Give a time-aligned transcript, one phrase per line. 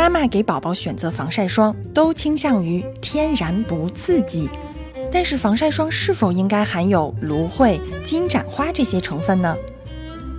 [0.00, 4.48] 妈妈给宝宝选择防晒霜都倾向于天然不刺激，
[5.12, 9.54] 但是防晒霜是否应该含有芦荟、金盏花这些成分呢？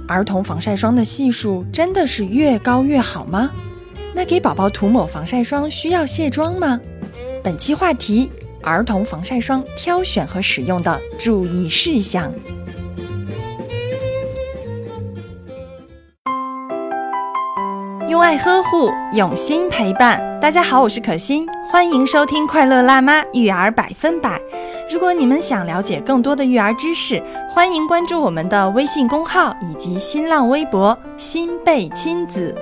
[0.07, 3.51] 儿童防晒霜的系数真的是越高越好吗？
[4.15, 6.81] 那给宝宝涂抹防晒霜需要卸妆吗？
[7.43, 8.31] 本期话题：
[8.63, 12.33] 儿童防晒霜挑选和使用的注意事项。
[18.21, 20.21] 爱呵护，用心陪伴。
[20.39, 24.37] 大家好，我是可心，欢迎收听《快乐辣妈育儿百分百》。
[24.93, 32.55] 如果你们想了解更多的育儿知识，欢迎关注我们的微信公号以及新浪微博“新贝亲子”。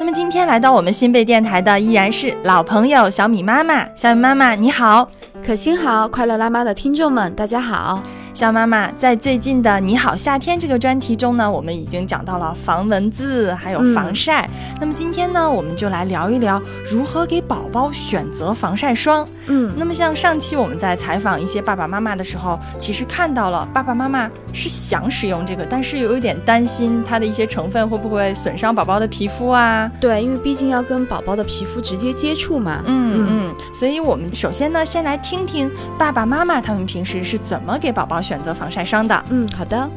[0.00, 3.86] 那么今天来到我们新贝电台的依然是老朋友小米妈妈。
[3.94, 5.06] 小米妈妈你好，
[5.44, 8.02] 可心好，快乐辣妈的听众们大家好。
[8.34, 14.48] 小妈妈在最近的《你好夏天》这个专题中呢，我们已经讲到了防蚊子，还有防晒。
[14.80, 19.28] 那么今天呢，我们就来聊一聊如何给宝宝选择防晒霜。
[19.48, 29.90] 嗯，那么像上期我们在采访一些爸爸妈妈的时候，其实看到了爸爸妈妈是想使用这个，但是有一点担心它的一些成分会不会损伤宝宝的皮肤啊？
[30.00, 32.82] 对，因为毕竟要跟宝宝的皮肤直接接触嘛。
[32.86, 38.21] 嗯嗯，所以我们首先呢，先来听听爸爸妈妈他们平时是怎么给宝宝。
[38.22, 39.88] 选择防晒霜的，嗯，好的。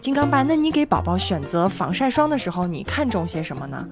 [0.00, 3.86] 金刚爸，那你给宝宝选择防晒霜的时候，你看重些什么呢？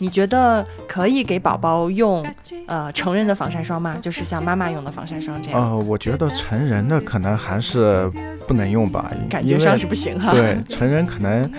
[0.00, 2.24] 你觉得可以给宝宝用
[2.68, 3.96] 呃成人的防晒霜吗？
[4.00, 5.60] 就是像妈妈用的防晒霜这样？
[5.60, 8.08] 呃，我觉得成人的可能还是
[8.46, 10.30] 不能用吧，感觉上是不行哈。
[10.30, 11.50] 对，成人可能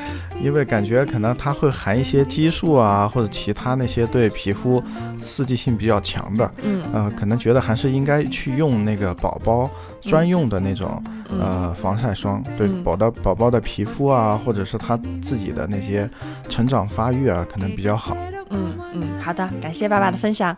[0.42, 4.82] 因为感觉可能它会含一些激素啊，或者其他那些对皮肤
[5.22, 9.70] 刺激性比较强的，嗯，呃，可能觉得还是应该去用那个宝宝
[10.02, 16.10] 专用的那种呃防晒霜，对宝的宝宝的皮肤啊，或者是他自己的那些
[16.48, 18.16] 成长发育啊，可能比较好。
[18.94, 20.56] 嗯嗯，好的，感谢爸爸的分享。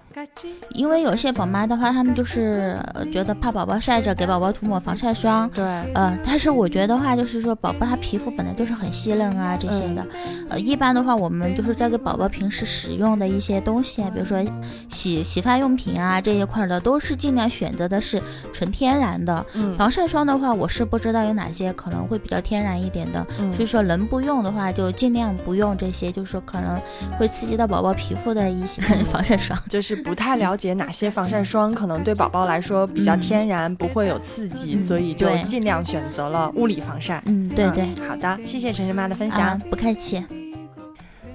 [0.70, 2.78] 因为有些宝妈的话，他们就是
[3.11, 5.50] 觉得怕宝宝晒着，给宝宝涂抹防晒霜。
[5.54, 5.64] 对，
[5.94, 10.05] 呃，但是我觉得话就是说，宝宝他皮肤本来就是很细嫩啊，这些的。
[10.50, 14.42] 呃，一般的话，我们就是在给宝宝平时使用的一些东西，比如说
[14.89, 18.22] 洗洗发用品啊这一块的，都是尽量选择的是
[18.54, 19.45] 纯天然的。
[19.54, 26.80] 嗯，防晒霜的话，我是不知道有哪些可能会比较天然一点的，所以说能不用的话，就尽量不用这些，就是说可能
[27.17, 30.61] 会刺激到宝宝皮肤的一些防晒霜，就是不太了解。
[30.61, 37.20] 解哪些防晒霜可能对宝宝来说比较天然，不会有刺激，所以就尽量选择了物理防晒。
[37.26, 40.23] 嗯，对对，好的，谢谢晨晨妈的分享，不客气。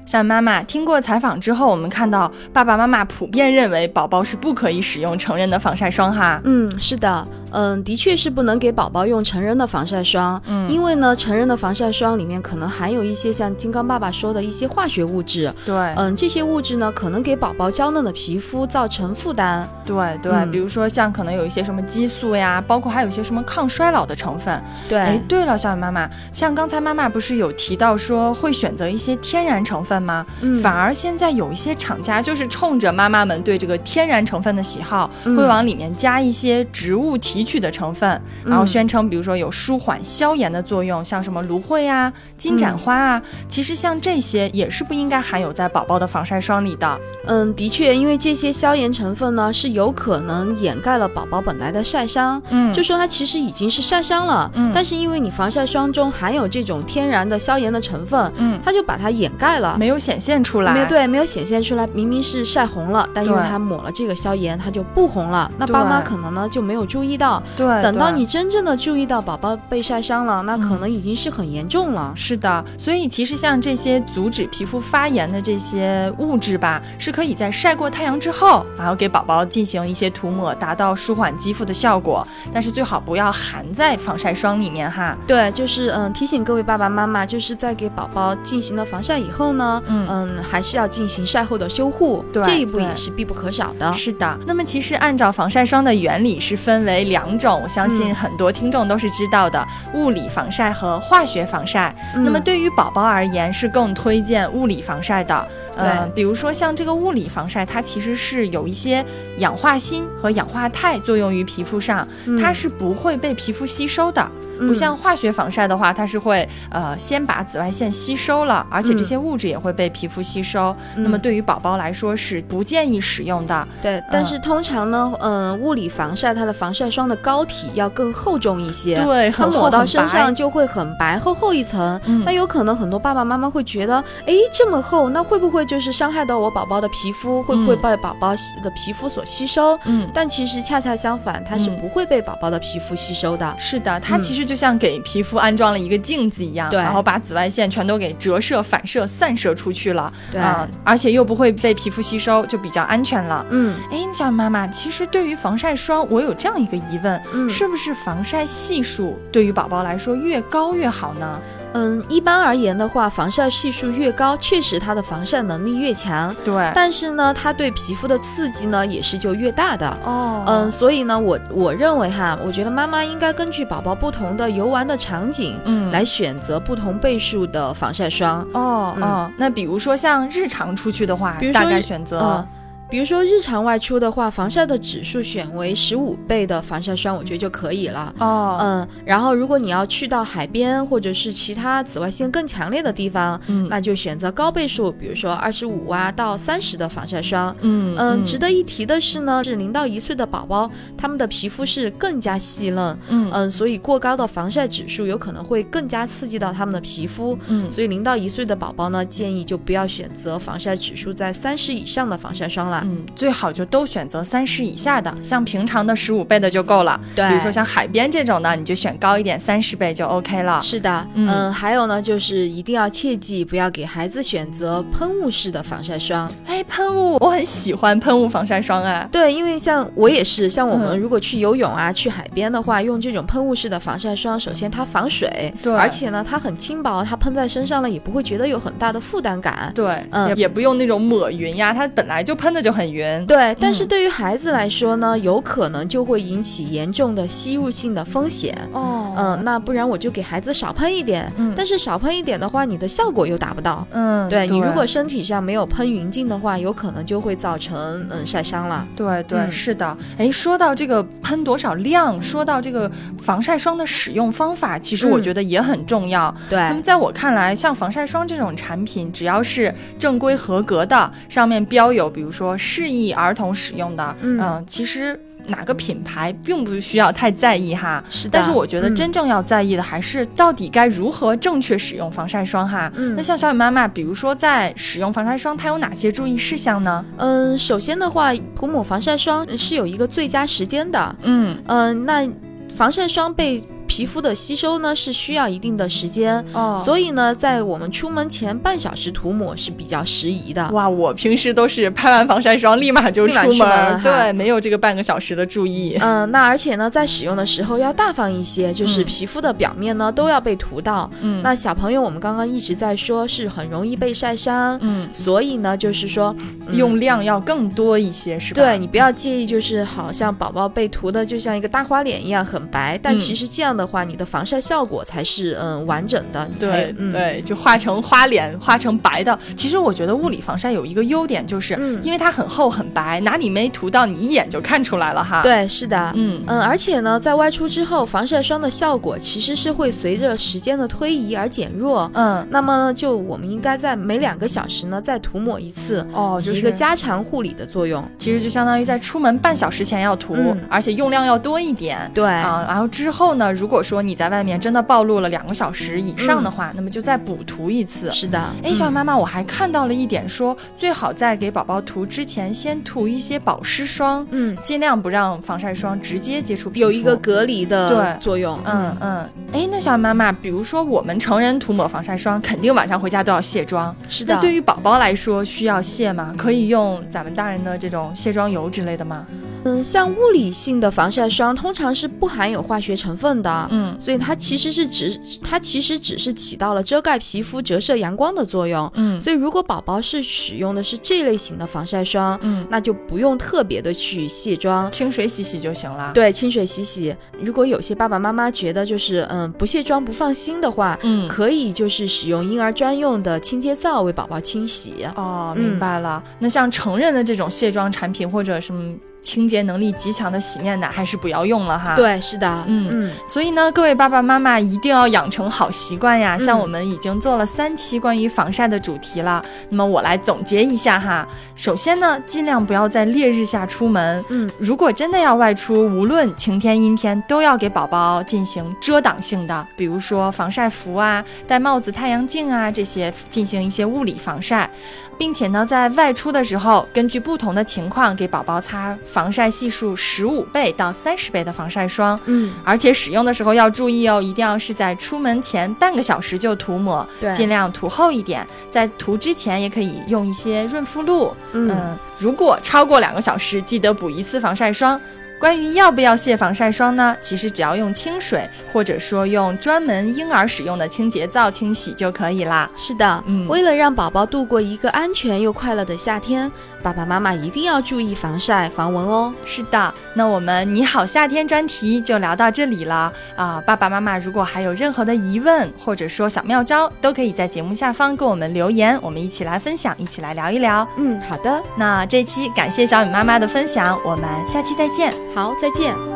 [0.07, 6.41] 小妈妈听过采访之后，我们看到爸爸妈妈普遍认为宝宝是不可以使用成人的防晒霜哈。
[6.45, 7.27] 嗯，是的。
[7.51, 30.25] 嗯，的确是不能给宝宝用成人的防晒霜，嗯，因为呢，成人的防晒霜里面可能含有一些像金刚爸爸说的一些化学物质，对，嗯，这些物质呢可能给宝宝娇嫩的皮肤造成负担，对对，比如说像可能有一些什么激素呀，包括还有一些什么抗衰老的成分，对，哎，对了，小雨妈妈，像刚才妈妈不是有提到说会选择一些天然成分吗？
[30.41, 38.21] 嗯，反而现在有一些厂家就是冲着妈妈们对这个天然成分的喜好，会往里面加一些植物提取的成分。
[38.45, 46.99] 然后宣称，比如说有舒缓消炎的作用，像什么芦荟啊、金盏花啊，其实像这些也是不应该含有在宝宝的防晒霜里的。
[47.27, 52.41] 嗯，的确，因为这些消炎成分呢，是有可能掩盖了宝宝本来的晒伤。
[52.51, 54.51] 嗯，就说它其实已经是晒伤了。
[54.55, 60.73] 嗯，但是因为你防晒霜中含有这种天然的消炎的成分，嗯，它就把它掩盖了，没有显现出来。
[60.73, 65.51] 没对，没有显现出来，明明是晒红了，但因为它抹了这个消炎，它就不红了。
[65.59, 67.43] 那爸妈可能呢就没有注意到。
[67.57, 72.13] 对，等到你真正的注意到宝宝被晒伤了，那可能已经是很严重了。
[72.15, 82.27] 是的，所以其实像这些阻止皮肤发炎的这些物质吧，是可以在晒过太阳之后，然后给宝宝进行一些涂抹，达到舒缓肌肤的效果。
[82.53, 85.17] 但是最好不要含在防晒霜里面哈。
[85.27, 93.93] 对，就是嗯，提醒各位爸爸妈妈，就是在给宝宝进行了防晒以后呢，嗯嗯，还是要进行晒后的修护，对，这一步也是必不可少的。
[93.93, 94.39] 是的。
[94.47, 101.95] 那么其实按照防晒霜的原理是分为两种，我相信很多听众都是知道的，物理防晒和化学防晒。
[102.15, 105.49] 那么对于宝宝而言，是更推荐物理防晒的。
[105.77, 109.05] 呃，比如说像这个物理防晒，它其实是有一些
[109.39, 112.07] 氧化锌和氧化钛作用于皮肤上，
[112.41, 114.31] 它是不会被皮肤吸收的。
[114.67, 120.75] 不像化学防晒的话，它是会呃先把紫外线吸收了，而且这些物质也会被皮肤吸收。
[120.97, 123.67] 那么对于宝宝来说是不建议使用的。
[123.83, 132.01] 对，但是通常呢，嗯，物理防晒它的防晒霜的膏体要更厚重一些，对，它抹到身上就会很白，厚厚一层。
[132.25, 137.43] 那有可能很多爸爸妈妈会觉得，哎，这么厚，那会不会就是伤害到我宝宝的皮肤？
[137.43, 139.79] 会不会被宝宝的皮肤所吸收？
[139.85, 143.55] 嗯，但其实恰恰相反，它是不会被宝宝的皮肤吸收的。
[143.59, 150.13] 是的，它其实就像给皮肤安装了一个镜子一样，对，然后把紫外线全都给折射、反射、散射出去了。
[150.31, 150.41] 对，
[150.85, 153.45] 而且又不会被皮肤吸收，就比较安全了。
[153.51, 161.41] 嗯，哎，小妈妈，其实对于防晒霜，我有这样一个疑问，嗯，是不是防晒系数对于宝宝来说越高越好呢？
[161.77, 166.35] 嗯，一般而言的话，防晒系数越高，确实它的防晒能力越强。
[166.43, 169.87] 对，但是呢，它对皮肤的刺激呢，也是就越大的。
[170.03, 178.47] 哦，嗯，所以呢，我我认为哈，我觉得妈妈应该根据宝宝不同的游玩的场景，嗯，来选择不同倍数的防晒霜。
[178.55, 182.47] 哦，哦，那比如说像日常出去的话，大概选择。
[182.89, 188.15] 比如说日常外出的话，防晒的指数选为十五倍的防晒霜，我觉得就可以了。
[188.19, 197.55] 哦，嗯，然后如果你要去到海边或者是其他紫外线更强烈的地方，嗯，那就选择高倍数，比如说二十五啊到三十的防晒霜。
[197.63, 202.97] 嗯嗯，值得一提的是呢，是零到一岁的宝宝，他们的皮肤是更加细嫩。
[203.09, 207.37] 嗯嗯，所以过高的防晒指数有可能会更加刺激到他们的皮肤。
[207.49, 212.76] 嗯，所以零到一岁的宝宝呢，建议就不要选择防晒指数在三十以上的防晒霜了。
[212.85, 217.01] 嗯，最好就都选择三十以下的，像平常的十五倍的就够了。
[217.15, 220.61] 对，比如说像海边这种呢，你就选高一点，三十倍就 OK 了。
[220.63, 226.31] 是的，嗯，还有呢，就是一定要切记不要给孩子选择喷雾式的防晒霜。
[226.47, 229.09] 哎，喷雾，我很喜欢喷雾防晒霜啊。
[229.11, 239.73] 对，因为像我也是，像我们如果去游泳啊，去海边的话，用这种喷雾式的防晒霜，首先它防水，对，而且呢，它很轻薄，它喷在身上了也不会觉得有很大的负担感。
[239.75, 243.25] 对，嗯，也不用那种抹匀呀，它本来就喷的就很圆。
[243.27, 248.53] 对，但是对于孩子来说呢，有可能就会引起严重的吸入性的风险。
[248.73, 251.33] 哦，嗯，那不然我就给孩子少喷一点。
[251.37, 253.87] 嗯，但是少喷一点的话，你的效果又达不到。
[253.93, 258.85] 嗯，对你如果身体上没有喷匀净的话，有可能就会造成嗯晒伤了。
[258.97, 259.97] 对对，是的。
[260.19, 262.91] 哎，说到这个喷多少量，说到这个
[263.23, 266.35] 防晒霜的使用方法，其实我觉得也很重要。
[266.51, 275.19] 对，那么在我看来，像防晒霜这种产品，只要是正规合格的，上面标有比如说适宜儿童使用的，嗯，其实
[275.49, 278.03] 哪个品牌并不需要太在意哈。
[278.09, 278.31] 是的。
[278.33, 282.91] 但是我觉得真正要在意的还是到底该如何正确使用防晒霜哈。
[282.97, 283.15] 嗯。
[283.17, 287.05] 那像小雨妈妈，比如说在使用防晒霜，它有哪些注意事项呢？
[287.19, 291.17] 嗯，首先的话，涂抹防晒霜是有一个最佳时间的。
[291.23, 292.29] 嗯嗯，那
[292.75, 293.63] 防晒霜被。
[293.87, 300.69] 皮肤的吸收呢是需要一定的时间，哦，所以呢，在我们出门前半小时涂抹是比较适宜的。
[300.71, 305.97] 哇，我平时都是拍完防晒霜立马就出门，对，没有这个半个小时的注意。
[306.01, 311.09] 嗯，那而且呢，在使用的时候要大方一些，就是皮肤的表面呢都要被涂到。
[311.21, 316.35] 嗯，那小朋友，我们刚刚一直在说是很容易被晒伤，嗯，所以呢，就是说
[316.73, 318.63] 用量要更多一些，是吧？
[318.63, 323.76] 对你不要介意，就是好像宝宝被涂的就像一个大花脸一样很白，但其实这样。
[323.77, 326.49] 的话，你的防晒效果才是嗯完整的。
[326.59, 329.39] 对对，就化成花脸，化成白的。
[329.57, 335.43] 其实我觉得物理防晒有一个优点，就是因为它很厚很白，哪里没涂到，你一眼就看出来了哈。
[335.43, 342.11] 对，是的，嗯嗯，而且呢，在外出之后，防晒霜的效果其实是会随着时间的推移而减弱。
[342.15, 348.03] 嗯，那么就我们应该在每两个小时呢再涂抹一次，哦，起一个加强护理的作用。
[348.19, 350.37] 其实就相当于在出门半小时前要涂，
[350.69, 352.11] 而且用量要多一点。
[352.15, 358.11] 对啊，然后之后呢，如果说你在外面真的暴露了两个小时以上的话，那么就再补涂一次。
[358.13, 368.59] 是的，哎，小妈妈，我还看到了一点，说最好在给宝宝涂之前，先涂一些保湿霜，嗯，尽量不让防晒霜直接接触皮肤，有一个隔离的作用。
[368.65, 374.35] 嗯嗯，哎，那小妈妈，比如说我们成人涂抹防晒霜，肯定晚上回家都要卸妆，是的。
[374.35, 376.35] 那对于宝宝来说，需要卸吗？
[376.37, 379.27] 可以用咱们大人的这种卸妆油之类的吗？
[379.65, 396.13] 嗯，像物理性的防晒霜通常是不含有化学成分的，嗯，所以它其实是只它其实只是起到了遮盖皮肤、折射阳光的作用，嗯，所以如果宝宝是使用的是这类型的防晒霜，嗯，那就不用特别的去卸妆，清水洗洗就行了。
[396.13, 397.15] 对，清水洗洗。
[397.41, 405.07] 如果有些爸爸妈妈觉得就是嗯不卸妆不放心的话，嗯，可以就是使用婴儿专用的清洁皂为宝宝清洗。
[405.15, 406.23] 哦，明白了。
[406.39, 408.95] 那像成人的这种卸妆产品或者什么。
[409.27, 411.97] 清洁能力极强的洗面奶还是不要用了哈。
[411.97, 413.13] 对，是的，嗯嗯。
[413.27, 416.39] 所以呢，各位爸爸妈妈一定要养成好习惯呀。
[416.39, 421.27] 像我们已经做了三期关于防晒的主题了，那么我来总结一下哈。
[421.57, 424.25] 首先呢，尽量不要在烈日下出门。
[424.31, 434.71] 嗯，如果真的要外出，无论晴天阴天，都要给宝宝进行遮挡性的，比如说防晒服啊、戴帽子、太阳镜啊这些，进行一些物理防晒。
[435.19, 442.21] 并且呢，在外出的时候，根据不同的情况，给宝宝擦防晒系数十五倍到三十倍的防晒霜。
[442.27, 448.47] 嗯，而且使用的时候要注意哦，一定要是在出门前半个小时就涂抹，尽量涂厚一点。
[448.71, 451.35] 在涂之前也可以用一些润肤露。
[451.53, 455.01] 嗯，如果超过两个小时，记得补一次防晒霜。
[455.39, 457.17] 关于要不要卸防晒霜呢？
[457.21, 462.69] 其实只要用清水，或者说用专门婴儿使用的清洁皂清洗就可以啦。
[462.75, 466.51] 是的，嗯，为了让宝宝度过一个安全又快乐的夏天，
[466.83, 469.33] 爸爸妈妈一定要注意防晒防蚊哦。
[469.45, 473.63] 是的，那我们你好夏天专题就聊到这里了啊！
[473.67, 480.87] 爸爸妈妈如果还有任何的疑问，或者说小妙招，都可以在节目下方跟我们留言，我们一起来分享，一起来聊一聊。
[480.97, 481.63] 嗯，好的。
[481.77, 485.26] 那这期感谢小雨妈妈的分享，我们下期再见。
[485.37, 486.16] 好，再见。